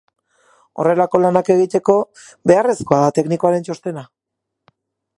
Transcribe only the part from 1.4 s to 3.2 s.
egiteko, beharrezkoa da